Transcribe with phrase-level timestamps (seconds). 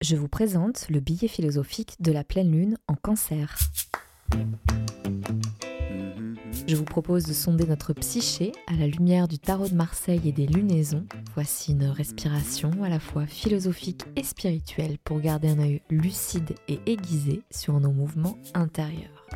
[0.00, 3.56] je vous présente le billet philosophique de la pleine lune en cancer.
[6.68, 10.32] Je vous propose de sonder notre psyché à la lumière du tarot de Marseille et
[10.32, 11.06] des lunaisons.
[11.34, 16.78] Voici une respiration à la fois philosophique et spirituelle pour garder un œil lucide et
[16.86, 19.26] aiguisé sur nos mouvements intérieurs.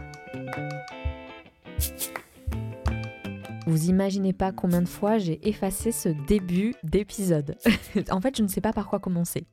[3.66, 7.56] Vous imaginez pas combien de fois j'ai effacé ce début d'épisode.
[8.10, 9.46] en fait, je ne sais pas par quoi commencer.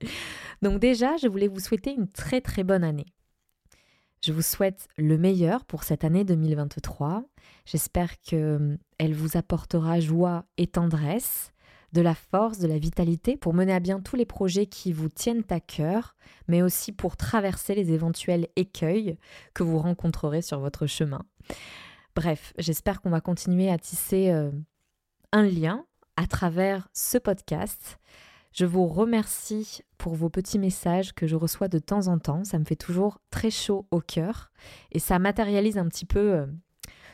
[0.61, 3.13] Donc déjà, je voulais vous souhaiter une très très bonne année.
[4.21, 7.23] Je vous souhaite le meilleur pour cette année 2023.
[7.65, 8.77] J'espère qu'elle
[9.13, 11.53] vous apportera joie et tendresse,
[11.93, 15.09] de la force, de la vitalité pour mener à bien tous les projets qui vous
[15.09, 16.15] tiennent à cœur,
[16.47, 19.17] mais aussi pour traverser les éventuels écueils
[19.53, 21.21] que vous rencontrerez sur votre chemin.
[22.15, 24.51] Bref, j'espère qu'on va continuer à tisser euh,
[25.31, 25.85] un lien
[26.17, 27.99] à travers ce podcast.
[28.51, 32.43] Je vous remercie pour vos petits messages que je reçois de temps en temps.
[32.43, 34.51] Ça me fait toujours très chaud au cœur
[34.91, 36.45] et ça matérialise un petit peu euh,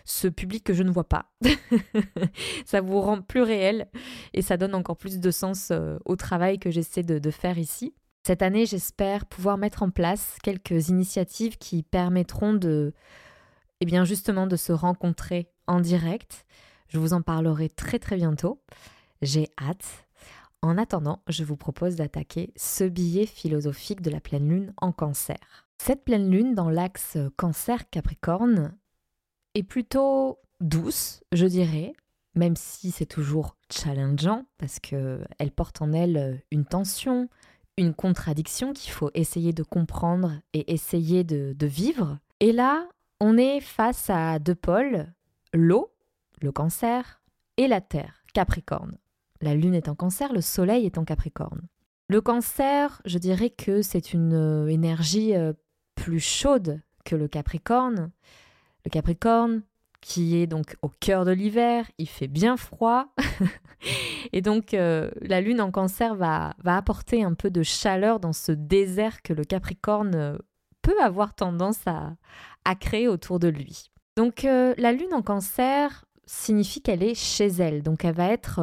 [0.05, 1.31] ce public que je ne vois pas.
[2.65, 3.87] ça vous rend plus réel
[4.33, 7.93] et ça donne encore plus de sens euh, au travail que j'essaie de faire ici.
[8.25, 12.91] Cette année, j'espère pouvoir mettre en place quelques initiatives qui permettront de
[13.81, 16.43] et bien justement de se rencontrer en direct.
[16.87, 18.63] Je vous en parlerai très très bientôt.
[19.21, 20.04] J'ai hâte.
[20.65, 25.37] En attendant, je vous propose d'attaquer ce billet philosophique de la pleine lune en cancer.
[25.77, 28.75] Cette pleine lune dans l'axe cancer-capricorne
[29.53, 31.93] est plutôt douce, je dirais,
[32.33, 37.29] même si c'est toujours challengeant parce qu'elle porte en elle une tension,
[37.77, 42.17] une contradiction qu'il faut essayer de comprendre et essayer de, de vivre.
[42.39, 45.13] Et là, on est face à deux pôles,
[45.53, 45.93] l'eau,
[46.41, 47.21] le cancer,
[47.57, 48.97] et la terre, Capricorne.
[49.45, 51.61] La lune est en cancer, le soleil est en Capricorne.
[52.07, 55.53] Le cancer, je dirais que c'est une euh, énergie euh,
[55.93, 58.09] plus chaude que le Capricorne.
[58.85, 59.61] Le Capricorne,
[60.01, 63.13] qui est donc au cœur de l'hiver, il fait bien froid.
[64.33, 68.51] et donc euh, la lune en cancer va, apporter un peu de chaleur dans ce
[68.51, 70.39] désert que le Capricorne
[70.81, 72.15] peut avoir tendance à,
[72.79, 73.91] créer autour de lui.
[74.17, 78.59] Donc la lune en cancer signifie qu'elle est chez elle, donc elle va être,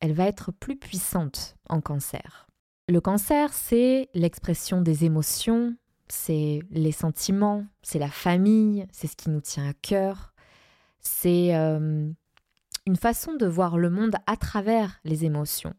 [0.00, 2.46] elle va être plus puissante en cancer.
[2.88, 5.76] Le cancer, c'est l'expression des émotions,
[6.08, 10.34] c'est les sentiments, c'est la famille, c'est ce qui nous tient à cœur,
[10.98, 12.10] c'est euh,
[12.86, 15.74] une façon de voir le monde à travers les émotions.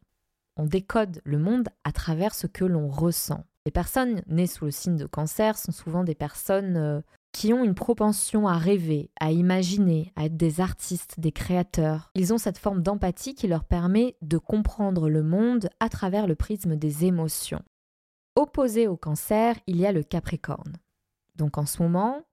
[0.55, 3.45] On décode le monde à travers ce que l'on ressent.
[3.65, 7.63] Les personnes nées sous le signe de cancer sont souvent des personnes euh, qui ont
[7.63, 12.11] une propension à rêver, à imaginer, à être des artistes, des créateurs.
[12.15, 16.35] Ils ont cette forme d'empathie qui leur permet de comprendre le monde à travers le
[16.35, 17.63] prisme des émotions.
[18.35, 20.77] Opposé au cancer, il y a le capricorne.
[21.35, 22.25] Donc en ce moment,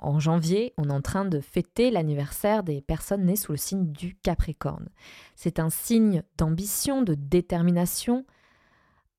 [0.00, 3.92] en janvier, on est en train de fêter l'anniversaire des personnes nées sous le signe
[3.92, 4.88] du Capricorne.
[5.36, 8.24] C'est un signe d'ambition, de détermination,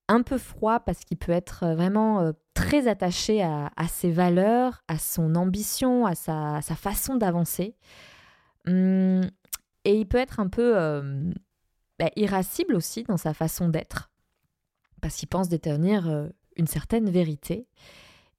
[0.07, 4.97] un peu froid parce qu'il peut être vraiment euh, très attaché à, ses valeurs, à
[4.97, 7.75] son ambition, à sa, façon d'avancer.
[8.65, 9.21] Hum,
[9.83, 11.31] et il peut être un peu euh,
[11.99, 14.09] bah, irascible aussi dans sa façon d'être,
[15.01, 17.67] parce qu'il pense détenir une certaine vérité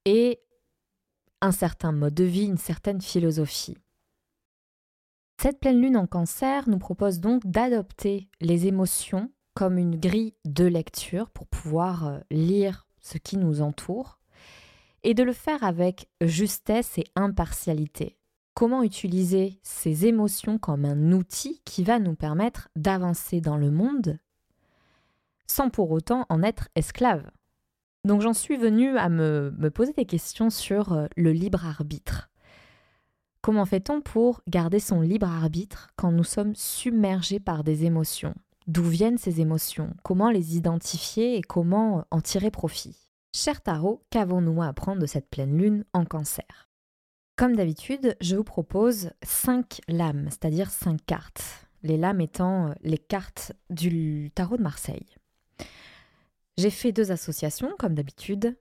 [0.05, 0.41] et
[1.41, 3.76] un certain mode de vie, une certaine philosophie.
[5.41, 10.65] Cette pleine lune en cancer nous propose donc d'adopter les émotions comme une grille de
[10.65, 14.19] lecture pour pouvoir euh, lire ce qui nous entoure
[15.03, 18.19] et de le faire avec justesse et impartialité.
[18.55, 24.19] Comment utiliser ces émotions comme un outil qui va nous permettre d'avancer dans le monde
[25.47, 27.31] sans pour autant en être esclave?
[28.05, 32.31] Donc j'en suis venue à me, me, poser des questions sur euh, le libre arbitre.
[33.43, 38.34] Comment fait-on pour garder son libre arbitre quand nous sommes submergés par des émotions?
[38.66, 39.94] D'où viennent ces émotions?
[40.03, 42.97] Comment les identifier et comment en tirer profit?
[43.32, 46.69] Cher Tarot, qu'avons-nous à apprendre de cette pleine lune en cancer?
[47.37, 51.69] Comme d'habitude, je vous propose 5 lames, c'est-à-dire 5 cartes.
[51.85, 55.14] Les lames étant les cartes du tarot de Marseille.
[56.56, 58.56] J'ai fait deux associations, comme d'habitude.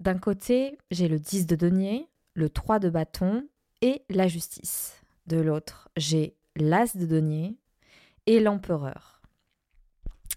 [0.00, 3.46] D'un côté, j'ai le 10 de denier, le 3 de bâton
[3.82, 5.00] et la justice.
[5.28, 7.56] De l'autre, j'ai l'as de denier
[8.26, 9.13] et l'empereur.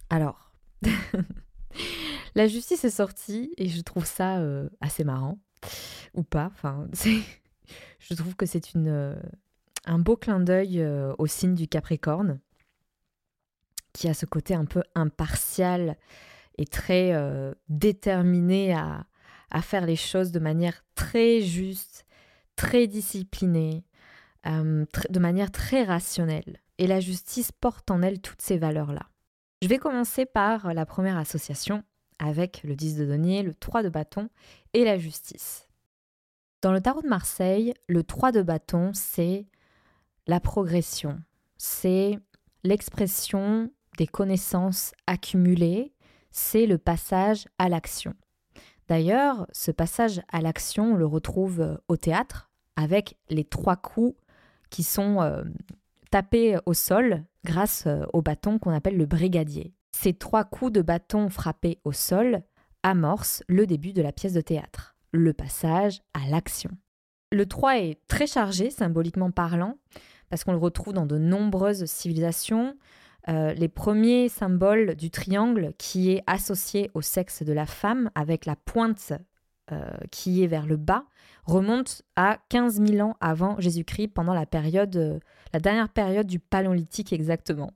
[0.09, 0.51] Alors,
[2.35, 5.39] la justice est sortie et je trouve ça euh, assez marrant.
[6.13, 6.51] Ou pas.
[7.99, 9.15] Je trouve que c'est euh,
[9.85, 12.39] un beau clin d'œil euh, au signe du Capricorne,
[13.91, 15.97] qui a ce côté un peu impartial
[16.57, 17.13] est très
[17.69, 19.05] déterminé à,
[19.61, 22.05] faire les choses de manière très juste,
[22.55, 23.83] très disciplinée,
[24.45, 26.59] de manière très rationnelle.
[26.79, 29.07] Et la justice porte en elle toutes ces valeurs-là.
[29.63, 31.83] Je vais commencer par la première association
[32.19, 34.29] avec le 10 de denier, le 3 de bâton
[34.73, 35.67] et la justice.
[36.61, 39.47] Dans le tarot de Marseille, le 3 de bâton, c'est
[40.27, 41.19] la progression,
[41.57, 42.19] c'est
[42.63, 45.91] l'expression des connaissances accumulées,
[46.29, 48.13] c'est le passage à l'action.
[48.87, 54.15] D'ailleurs, ce passage à l'action, on le retrouve au théâtre avec les trois coups
[54.69, 55.43] qui sont euh,
[56.11, 59.73] tapés au sol grâce euh, au bâton qu'on appelle le brigadier.
[59.95, 62.43] Ces trois coups de bâton frappés au sol
[62.83, 66.69] amorcent le début de la pièce de théâtre, le passage à l'action.
[67.31, 69.77] Le 3 est très chargé, symboliquement parlant,
[70.29, 72.77] parce qu'on le retrouve dans de nombreuses civilisations.
[73.27, 78.45] Euh, les premiers symboles du triangle qui est associé au sexe de la femme, avec
[78.45, 79.13] la pointe
[80.11, 81.05] qui est vers le bas,
[81.45, 85.21] remontent à 15 000 ans avant Jésus-Christ, pendant la période,
[85.53, 87.71] la dernière période du Paléolithique exactement.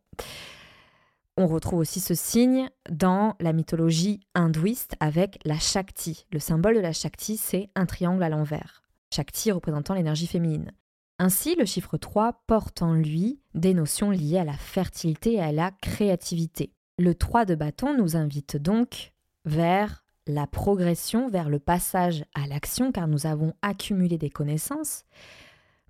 [1.37, 6.25] On retrouve aussi ce signe dans la mythologie hindouiste avec la Shakti.
[6.31, 8.83] Le symbole de la Shakti, c'est un triangle à l'envers.
[9.13, 10.71] Shakti représentant l'énergie féminine.
[11.19, 15.51] Ainsi, le chiffre 3 porte en lui des notions liées à la fertilité et à
[15.51, 16.73] la créativité.
[16.97, 19.13] Le 3 de bâton nous invite donc
[19.45, 25.03] vers la progression, vers le passage à l'action, car nous avons accumulé des connaissances,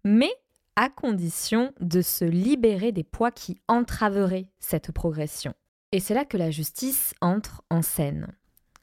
[0.03, 0.31] mais
[0.75, 5.53] à condition de se libérer des poids qui entraveraient cette progression.
[5.91, 8.27] Et c'est là que la justice entre en scène.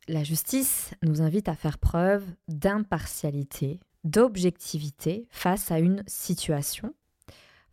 [0.09, 6.95] La justice nous invite à faire preuve d'impartialité, d'objectivité face à une situation,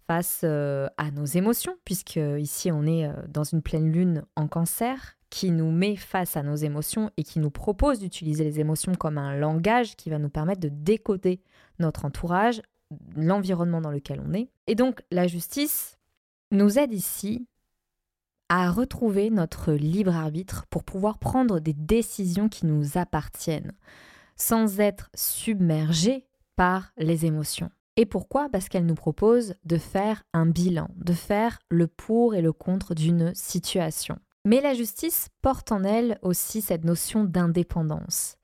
[0.08, 4.48] face euh, à nos émotions, puisque ici on est euh, dans une pleine lune en
[4.48, 8.96] cancer qui nous met face à nos émotions et qui nous propose d'utiliser les émotions
[8.96, 11.42] comme un langage qui va nous permettre de décoder
[11.80, 12.62] notre entourage,
[13.16, 14.50] l'environnement dans lequel on est.
[14.68, 15.98] Et donc la justice
[16.52, 17.48] nous aide ici
[18.48, 23.74] à retrouver notre libre arbitre pour pouvoir prendre des décisions qui nous appartiennent,
[24.36, 26.26] sans être submergés
[26.56, 27.72] par les émotions.
[27.98, 28.50] Et pourquoi?
[28.50, 32.94] Parce qu'elle nous propose de faire un bilan, de faire le pour et le contre
[32.94, 34.18] d'une situation.
[34.44, 38.38] Mais la justice porte en elle aussi cette notion d'indépendance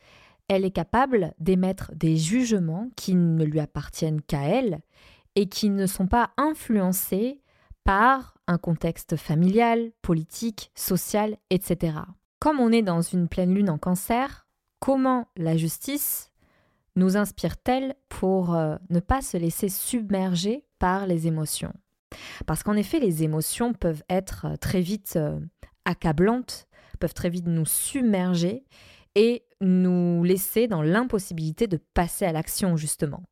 [0.52, 4.82] elle est capable d'émettre des jugements qui ne lui appartiennent qu'à elle
[5.36, 7.40] et qui ne sont pas influencés
[7.86, 12.00] par un contexte familial, politique, social, etc.
[12.40, 14.46] Comme on est dans une pleine lune en cancer,
[14.82, 16.31] comment la justice
[17.02, 21.74] nous inspire-t-elle pour euh, ne pas se laisser submerger par les émotions?
[22.46, 25.40] Parce qu'en effet, les émotions peuvent être euh, très vite euh,
[25.86, 26.68] accablantes,
[27.00, 28.64] peuvent très vite nous submerger
[29.16, 33.24] et nous laisser dans l'impossibilité de passer à l'action justement.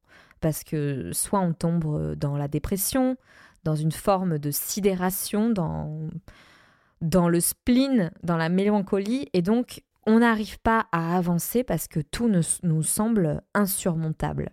[0.42, 3.18] Parce que soit on tombe dans la dépression,
[3.63, 6.10] dans une forme de sidération, dans,
[7.01, 12.00] dans le spleen, dans la mélancolie, et donc on n'arrive pas à avancer parce que
[12.00, 12.30] tout
[12.63, 14.51] nous semble insurmontable.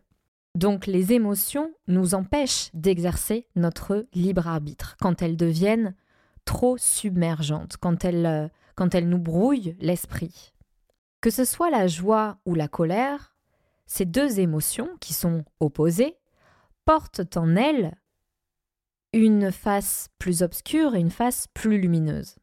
[0.55, 5.95] Donc les émotions nous empêchent d'exercer notre libre arbitre quand elles deviennent
[6.47, 10.55] trop submergentes, quand elles, quand elles nous brouillent l'esprit.
[11.21, 13.37] Que ce soit la joie ou la colère,
[13.87, 16.17] ces deux émotions qui sont opposées
[16.85, 17.95] portent en elles
[19.13, 22.37] une face plus obscure et une face plus lumineuse.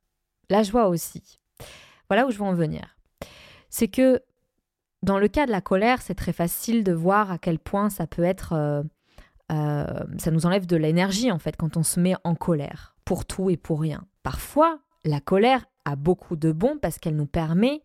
[0.49, 1.39] La joie aussi.
[2.09, 2.97] Voilà où je veux en venir.
[3.69, 4.21] C'est que
[5.01, 8.07] dans le cas de la colère, c'est très facile de voir à quel point ça
[8.07, 8.53] peut être...
[8.53, 8.83] Euh,
[9.51, 9.85] euh,
[10.17, 13.49] ça nous enlève de l'énergie en fait quand on se met en colère pour tout
[13.49, 14.05] et pour rien.
[14.23, 17.81] Parfois, la colère a beaucoup de bon parce qu'elle nous permet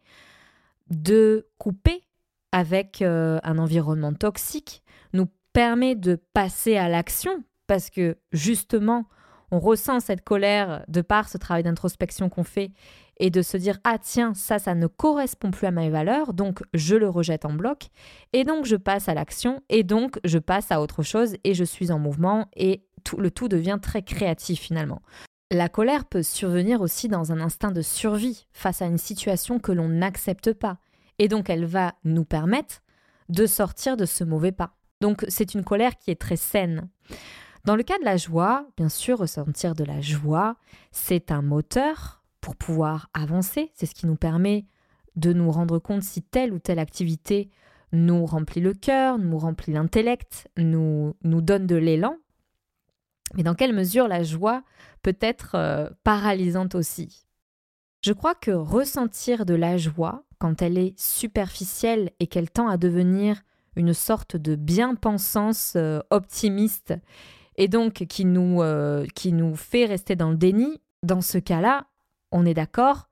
[0.91, 2.05] de couper
[2.53, 4.83] avec euh, un environnement toxique,
[5.13, 9.07] nous permet de passer à l'action parce que justement,
[9.51, 12.73] on ressent cette colère de par ce travail d'introspection qu'on fait
[13.21, 16.61] et de se dire ah tiens ça ça ne correspond plus à mes valeurs donc
[16.75, 17.89] je le rejette en bloc
[18.33, 21.65] et donc je passe à l'action et donc je passe à autre chose et je
[21.65, 22.85] suis en mouvement et
[23.17, 25.03] le tout devient très créatif finalement.
[25.51, 29.73] La colère peut survenir aussi dans un instinct de survie face à une situation que
[29.73, 30.77] l'on n'accepte pas.
[31.19, 32.83] Et donc elle va nous permettre
[33.29, 34.77] de sortir de ce mauvais pas.
[35.01, 36.89] Donc c'est une colère qui est très saine.
[37.65, 40.57] Dans le cas de la joie, bien sûr, ressentir de la joie,
[40.91, 43.71] c'est un moteur pour pouvoir avancer.
[43.75, 44.67] C'est ce qui nous permet
[45.17, 47.51] de nous rendre compte si telle ou telle activité
[47.93, 52.17] nous remplit le cœur, nous remplit l'intellect, nous, nous donne de l'élan
[53.35, 54.63] mais dans quelle mesure la joie
[55.03, 57.27] peut être euh, paralysante aussi?
[58.03, 62.77] Je crois que ressentir de la joie, quand elle est superficielle et qu'elle tend à
[62.77, 63.43] devenir
[63.77, 66.95] une sorte de bien-pensance euh, optimiste
[67.59, 71.87] et donc qui nous, euh, qui nous fait rester dans le déni, dans ce cas-là,
[72.31, 73.09] on est d'accord,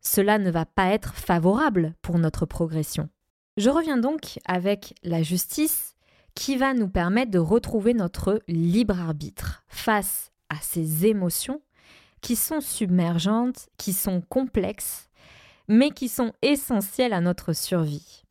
[0.00, 3.08] cela ne va pas être favorable pour notre progression.
[3.56, 5.94] Je reviens donc avec la justice
[6.34, 11.62] qui va nous permettre de retrouver notre libre arbitre face à ces émotions
[12.20, 15.08] qui sont submergentes, qui sont complexes,
[15.68, 18.24] mais qui sont essentielles à notre survie.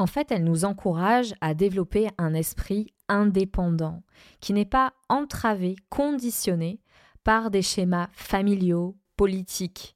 [0.00, 4.02] En fait, elle nous encourage à développer un esprit indépendant,
[4.40, 6.80] qui n'est pas entravé, conditionné
[7.22, 9.94] par des schémas familiaux, politiques,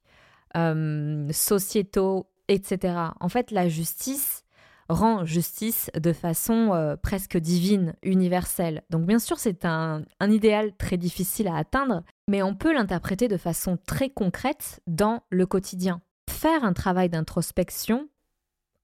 [0.55, 2.93] euh, sociétaux, etc.
[3.19, 4.43] En fait, la justice
[4.89, 8.83] rend justice de façon euh, presque divine, universelle.
[8.91, 13.27] Donc bien sûr, c'est un, un idéal très difficile à atteindre, mais on peut l'interpréter
[13.27, 15.99] de façon très concrète dans le quotidien.
[16.29, 18.07] Faire un travail d'introspection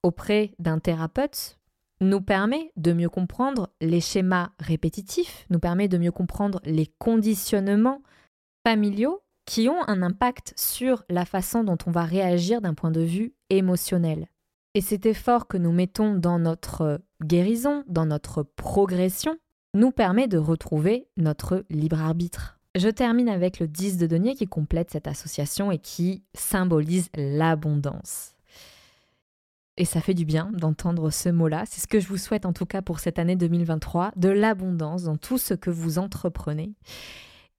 [0.03, 1.57] auprès d'un thérapeute
[2.01, 8.01] nous permet de mieux comprendre les schémas répétitifs, nous permet de mieux comprendre les conditionnements
[8.65, 13.01] familiaux qui ont un impact sur la façon dont on va réagir d'un point de
[13.01, 14.27] vue émotionnel.
[14.73, 19.37] Et cet effort que nous mettons dans notre guérison, dans notre progression,
[19.73, 22.59] nous permet de retrouver notre libre arbitre.
[22.75, 28.33] Je termine avec le 10 de denier qui complète cette association et qui symbolise l'abondance.
[29.77, 31.63] Et ça fait du bien d'entendre ce mot-là.
[31.65, 35.03] C'est ce que je vous souhaite en tout cas pour cette année 2023, de l'abondance
[35.03, 36.73] dans tout ce que vous entreprenez.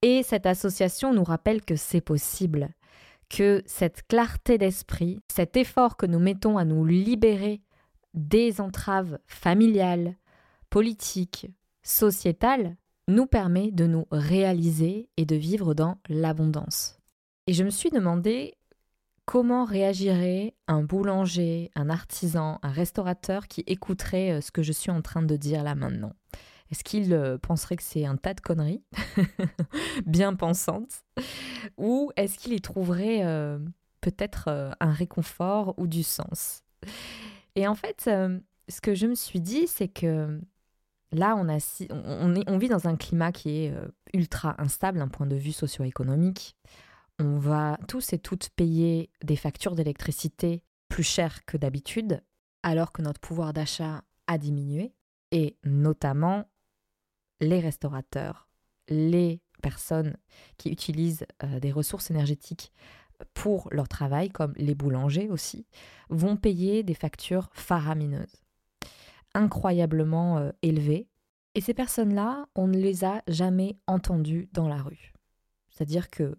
[0.03, 2.71] Et cette association nous rappelle que c'est possible,
[3.29, 7.63] que cette clarté d'esprit, cet effort que nous mettons à nous libérer
[8.15, 10.17] des entraves familiales,
[10.71, 11.47] politiques,
[11.83, 12.77] sociétales,
[13.09, 16.99] nous permet de nous réaliser et de vivre dans l'abondance.
[17.47, 18.55] Et je me suis demandé
[19.33, 24.91] comment réagirait un boulanger, un artisan, un restaurateur qui écouterait euh, ce que je suis
[24.91, 26.13] en train de dire là maintenant?
[26.71, 28.83] Est-ce qu'il euh, penserait que c'est un tas de conneries,
[30.07, 31.03] bien pensantes,
[31.79, 33.59] ou est-ce qu'il y trouverait euh,
[34.03, 36.63] peut-être un réconfort ou du sens?
[37.55, 38.11] Et en fait,
[38.69, 40.41] ce que je me suis dit, c'est que
[41.11, 43.75] là, on, vit dans un climat qui est
[44.13, 46.55] ultra instable d'un point de vue socio-économique.
[47.25, 52.21] On va tous et toutes payer des factures d'électricité plus chères que d'habitude,
[52.65, 54.93] alors que notre pouvoir d'achat a diminué,
[55.31, 56.51] et notamment
[57.41, 58.49] les restaurateurs,
[58.89, 60.17] les personnes
[60.57, 62.73] qui utilisent euh, des ressources énergétiques
[63.35, 65.65] pour leur travail, comme les boulangers aussi,
[66.11, 68.43] vont payer des factures faramineuses,
[69.35, 71.07] incroyablement euh, élevées.
[71.55, 75.13] Et ces personnes-là, on ne les a jamais entendues dans la rue.
[75.71, 76.37] C'est-à-dire que,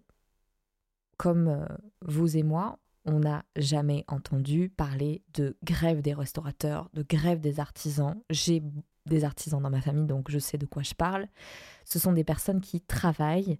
[1.24, 1.64] comme euh,
[2.02, 7.60] vous et moi, on n'a jamais entendu parler de grève des restaurateurs, de grève des
[7.60, 8.20] artisans.
[8.28, 8.62] J'ai
[9.06, 11.26] des artisans dans ma famille, donc je sais de quoi je parle.
[11.86, 13.58] Ce sont des personnes qui travaillent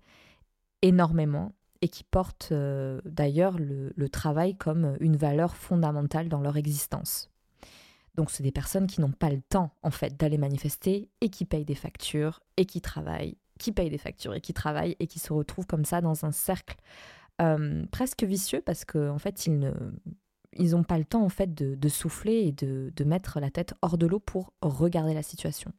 [0.82, 7.30] énormément et qui portent euh, d'ailleurs le, travail comme une valeur fondamentale dans leur existence.
[8.14, 11.46] Donc c'est des personnes qui n'ont pas le temps en fait d'aller manifester et qui
[11.46, 15.18] payent des factures et qui travaillent, qui payent des factures et qui travaillent et qui
[15.18, 16.76] se retrouvent comme ça dans un cercle
[17.40, 19.72] euh, presque vicieux parce qu'en en fait ils ne
[20.56, 23.74] ils n'ont pas le temps en fait de, souffler et de, de, mettre la tête
[23.82, 25.72] hors de l'eau pour regarder la situation.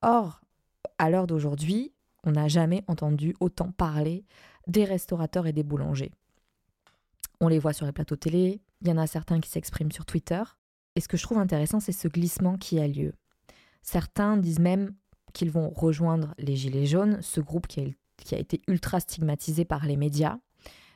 [0.00, 0.40] Or,
[0.96, 1.92] à l'heure d'aujourd'hui,
[2.24, 4.24] on n'a jamais entendu autant parler
[4.66, 6.12] des restaurateurs et des boulangers.
[7.40, 10.06] On les voit sur les plateaux télé, il y en a certains qui s'expriment sur
[10.06, 10.42] Twitter.
[10.96, 13.12] Et ce que je trouve intéressant, c'est ce glissement qui a lieu.
[13.82, 14.94] Certains disent même
[15.32, 17.84] qu'ils vont rejoindre les Gilets jaunes, ce groupe qui a,
[18.16, 20.38] qui a été ultra stigmatisé par les médias,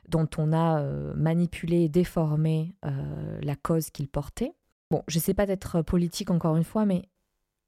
[0.09, 4.53] dont on a euh, manipulé et déformé euh, la cause qu'il portait.
[4.91, 7.03] Bon, je ne sais pas d'être politique encore une fois, mais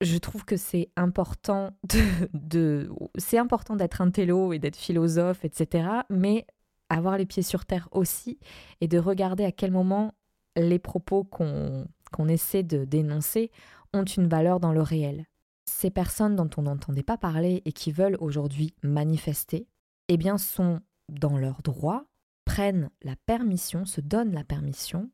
[0.00, 1.70] je trouve que c'est important
[2.34, 5.88] de, c'est important d'être un télo et d'être philosophe, etc.
[6.10, 6.46] Mais
[6.88, 8.38] avoir les pieds sur terre aussi
[8.80, 10.12] et de regarder à quel moment
[10.56, 13.50] les propos qu'on qu'on essaie de dénoncer
[13.92, 15.26] ont une valeur dans le réel.
[15.68, 19.66] Ces personnes dont on n'entendait pas parler et qui veulent aujourd'hui manifester,
[20.08, 22.04] eh bien sont dans leur droit
[22.46, 25.10] prennent la permission, se donnent la permission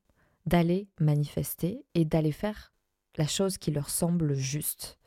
[0.47, 2.73] d'aller manifester et d'aller faire
[3.17, 4.99] la chose qui leur semble juste,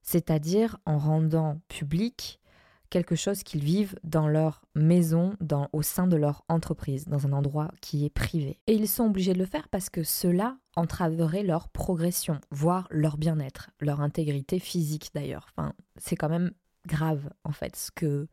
[0.00, 2.40] c'est-à-dire en rendant public
[2.88, 7.32] quelque chose qu'ils vivent dans leur maison, dans, au sein de leur entreprise, dans un
[7.32, 8.60] endroit qui est privé.
[8.68, 13.16] Et ils sont obligés de le faire parce que cela entraverait leur progression, voire leur
[13.16, 15.48] bien-être, leur intégrité physique d'ailleurs.
[15.56, 16.52] Enfin, c'est quand même
[16.86, 18.28] grave en fait ce que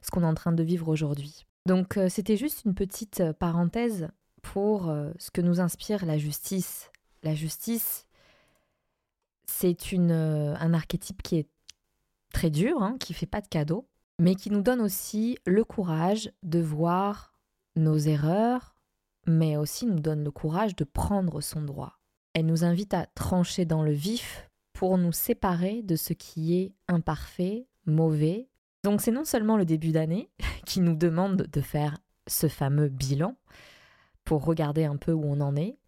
[0.00, 1.44] ce qu'on est en train de vivre aujourd'hui.
[1.68, 4.08] Donc euh, c'était juste une petite euh, parenthèse
[4.40, 6.90] pour euh, ce que nous inspire la justice.
[7.22, 8.06] La justice,
[9.44, 11.48] c'est une, un archétype qui est
[12.32, 13.86] très dur, hein, qui fait pas de cadeaux,
[14.18, 17.34] mais qui nous donne aussi le courage de voir
[17.76, 18.74] nos erreurs,
[19.26, 21.98] mais aussi nous donne le courage de prendre son droit.
[22.32, 26.72] Elle nous invite à trancher dans le vif pour nous séparer de ce qui est
[26.86, 28.47] imparfait, mauvais.
[28.84, 30.30] Donc c'est non seulement le début d'année
[30.66, 33.36] qui nous demande de faire ce fameux bilan
[34.24, 35.78] pour regarder un peu où on en est,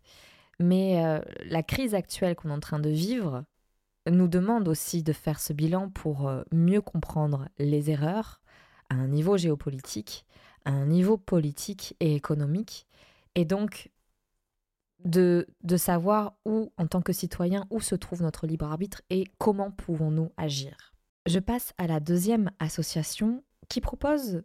[0.58, 3.44] mais euh, la crise actuelle qu'on est en train de vivre
[4.10, 8.40] nous demande aussi de faire ce bilan pour euh, mieux comprendre les erreurs
[8.88, 10.24] à un niveau géopolitique,
[10.64, 12.86] à un niveau politique et économique,
[13.34, 13.90] et donc
[15.04, 19.24] de, de savoir où, en tant que citoyen, où se trouve notre libre arbitre et
[19.38, 20.92] comment pouvons-nous agir.
[21.30, 24.42] Je passe à la deuxième association qui propose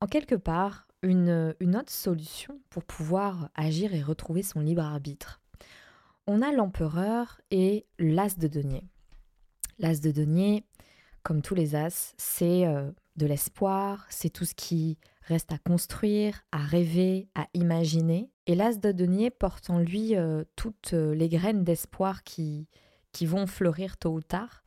[0.00, 5.40] en quelque part une, autre solution pour pouvoir agir et retrouver son libre arbitre.
[6.26, 8.82] On a l'empereur et l'as de denier.
[9.78, 10.64] L'as de denier,
[11.22, 16.44] comme tous les as, c'est euh, de l'espoir, c'est tout ce qui reste à construire,
[16.50, 18.32] à rêver, à imaginer.
[18.48, 22.66] Et l'as de denier porte en lui euh, toutes euh, les graines d'espoir qui
[23.22, 24.63] vont fleurir tôt ou tard.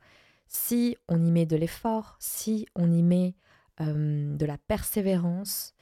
[0.48, 3.34] Si on y met de l'effort, si on y met
[3.80, 5.74] euh, de la persévérance,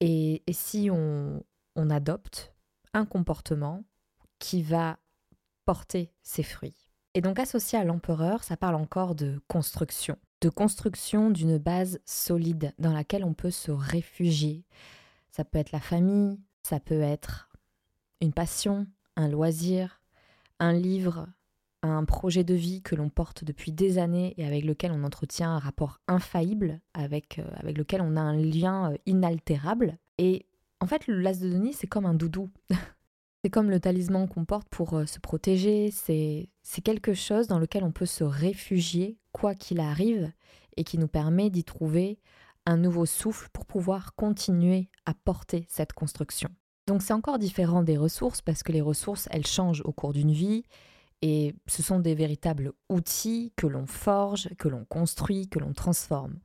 [0.00, 1.42] et, si on
[1.76, 2.54] adopte
[2.94, 3.84] un comportement
[4.38, 4.98] qui va
[5.66, 6.90] porter ses fruits.
[7.14, 12.72] Et donc associé à l'empereur, ça parle encore de construction de construction d'une base solide
[12.78, 14.64] dans laquelle on peut se réfugier.
[15.30, 17.50] Ça peut être la famille, ça peut être
[18.20, 18.86] une passion,
[19.16, 20.00] un loisir,
[20.58, 21.26] un livre,
[21.82, 25.50] un projet de vie que l'on porte depuis des années et avec lequel on entretient
[25.50, 29.98] un rapport infaillible, avec, euh, avec lequel on a un lien euh, inaltérable.
[30.18, 30.46] Et
[30.80, 32.50] en fait, le las de Denis, c'est comme un doudou.
[33.44, 36.48] c'est comme le talisman qu'on porte pour euh, se protéger, c'est
[36.84, 40.30] quelque chose dans lequel on peut se réfugier quoi qu'il arrive
[40.76, 42.18] et qui nous permet d'y trouver
[42.66, 46.50] un nouveau souffle pour pouvoir continuer à porter cette construction.
[46.86, 50.32] Donc c'est encore différent des ressources parce que les ressources, elles changent au cours d'une
[50.32, 50.64] vie
[51.22, 56.38] et ce sont des véritables outils que l'on forge, que l'on construit, que l'on transforme.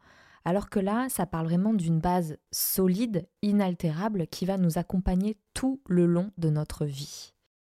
[0.44, 5.82] Alors que là, ça parle vraiment d'une base solide, inaltérable, qui va nous accompagner tout
[5.88, 7.34] le long de notre vie.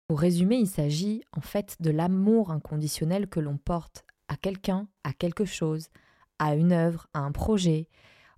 [0.07, 5.13] Pour résumer, il s'agit en fait de l'amour inconditionnel que l'on porte à quelqu'un, à
[5.13, 5.89] quelque chose,
[6.37, 7.87] à une œuvre, à un projet.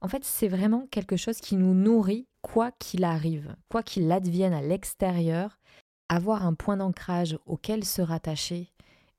[0.02, 4.54] En fait, c'est vraiment quelque chose qui nous nourrit quoi qu'il arrive, quoi qu'il advienne
[4.54, 5.60] à l'extérieur,
[6.12, 8.70] avoir un point d'ancrage auquel se rattacher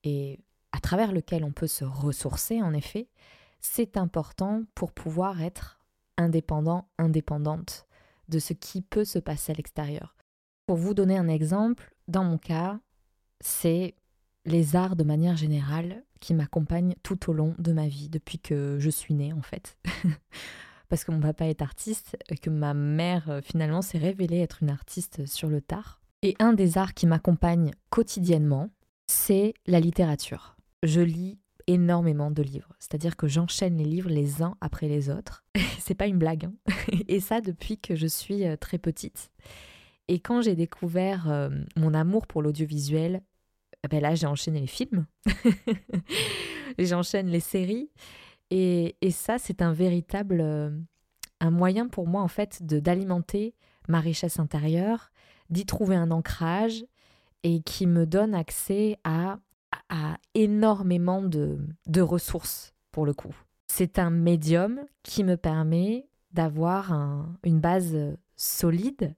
[0.04, 0.38] et
[0.72, 3.08] à travers lequel on peut se ressourcer en effet,
[3.60, 5.80] c'est important pour pouvoir être
[6.18, 7.86] indépendant, indépendante
[8.28, 10.14] de ce qui peut se passer à l'extérieur.
[10.66, 12.78] Pour vous donner un exemple, dans mon cas,
[13.40, 13.94] c'est
[14.44, 18.76] les arts de manière générale qui m'accompagnent tout au long de ma vie, depuis que
[18.78, 19.78] je suis née en fait.
[20.90, 24.62] Parce que mon papa est artiste et que ma mère euh, finalement s'est révélée être
[24.62, 26.01] une artiste sur le tard.
[26.22, 28.70] Et un des arts qui m'accompagne quotidiennement,
[29.08, 30.56] c'est la littérature.
[30.84, 35.44] Je lis énormément de livres, c'est-à-dire que j'enchaîne les livres les uns après les autres.
[35.80, 36.44] c'est pas une blague.
[36.44, 36.74] Hein.
[37.08, 39.30] et ça depuis que je suis euh, très petite.
[40.08, 43.22] Et quand j'ai découvert euh, mon amour pour l'audiovisuel,
[43.84, 45.06] eh ben là, j'ai enchaîné les films,
[46.78, 47.90] j'enchaîne les séries.
[48.50, 50.70] Et, ça, c'est un véritable euh,
[51.40, 53.54] un moyen pour moi, en fait, de d'alimenter
[53.88, 55.10] ma richesse intérieure,
[55.52, 56.84] d'y trouver un ancrage
[57.44, 59.38] et qui me donne accès à,
[60.34, 63.34] énormément de, ressources, pour le coup.
[63.68, 67.96] C'est un médium qui me permet d'avoir un, une base
[68.36, 69.14] solide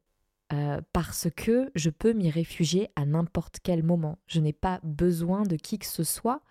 [0.53, 4.18] euh, parce que je peux m'y réfugier à n'importe quel moment.
[4.27, 6.42] Je n'ai pas besoin de qui que ce soit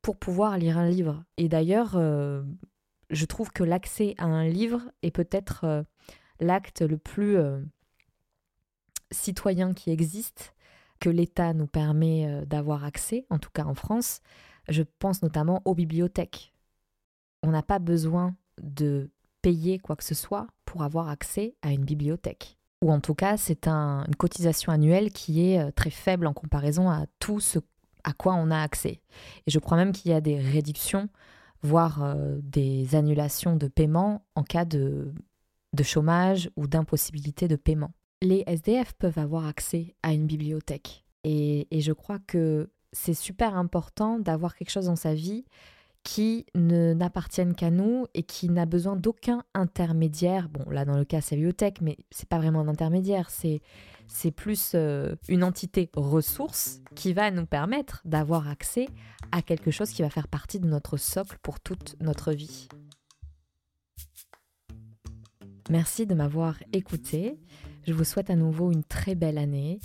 [0.00, 1.22] pour pouvoir lire un livre.
[1.36, 2.42] Et d'ailleurs, euh,
[3.10, 5.82] je trouve que l'accès à un livre est peut-être euh,
[6.40, 7.36] l'acte le plus
[9.12, 10.54] citoyen qui existe,
[11.00, 14.20] que l'État nous permet d'avoir accès, en tout cas en France.
[14.68, 16.52] Je pense notamment aux bibliothèques.
[17.42, 19.10] On n'a pas besoin de
[19.42, 23.38] payer quoi que ce soit pour avoir accès à une bibliothèque ou en tout cas
[23.38, 27.60] c'est une cotisation annuelle qui est euh, très faible en comparaison à tout ce
[28.04, 29.00] à quoi on a accès.
[29.46, 31.08] Et je crois même qu'il y a des réductions,
[31.62, 35.14] voire euh, des annulations de paiement en cas de
[35.84, 37.92] chômage ou d'impossibilité de paiement.
[38.22, 41.04] Les SDF peuvent avoir accès à une bibliothèque.
[41.24, 45.44] Et, je crois que c'est super important d'avoir quelque chose dans sa vie
[46.04, 50.48] qui n'appartiennent qu'à nous et qui n'a besoin d'aucun intermédiaire.
[50.48, 53.60] Bon, là dans le cas c'est biotech, mais c'est pas vraiment un intermédiaire, c'est
[54.08, 58.88] c'est plus euh, une entité ressource qui va nous permettre d'avoir accès
[59.32, 62.68] à quelque chose qui va faire partie de notre socle pour toute notre vie.
[65.70, 67.38] Merci de m'avoir écouté.
[67.86, 69.80] Je vous souhaite à nouveau une très belle année.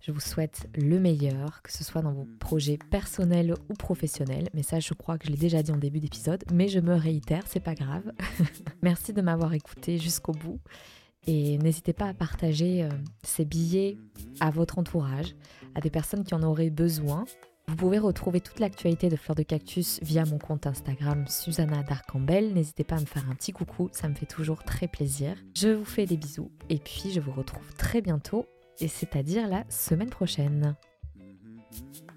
[0.00, 4.48] Je vous souhaite le meilleur, que ce soit dans vos projets personnels ou professionnels.
[4.52, 6.94] Mais ça, je crois que je l'ai déjà dit en début d'épisode, mais je me
[6.94, 8.12] réitère, c'est pas grave.
[8.82, 10.58] Merci de m'avoir écouté jusqu'au bout.
[11.26, 12.88] Et n'hésitez pas à partager euh,
[13.22, 13.96] ces billets
[14.40, 15.36] à votre entourage,
[15.76, 17.24] à des personnes qui en auraient besoin.
[17.68, 22.52] Vous pouvez retrouver toute l'actualité de Fleur de Cactus via mon compte Instagram Susanna Darcambel.
[22.52, 25.36] N'hésitez pas à me faire un petit coucou, ça me fait toujours très plaisir.
[25.56, 28.46] Je vous fais des bisous et puis je vous retrouve très bientôt
[28.80, 30.76] et c'est-à-dire la semaine prochaine.
[31.16, 32.11] Mm-hmm.